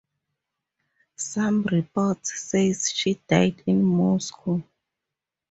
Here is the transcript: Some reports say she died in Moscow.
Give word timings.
Some 1.15 1.61
reports 1.61 2.33
say 2.41 2.73
she 2.73 3.21
died 3.27 3.61
in 3.67 3.83
Moscow. 3.85 4.63